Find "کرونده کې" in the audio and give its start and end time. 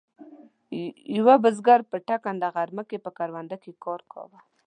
3.17-3.71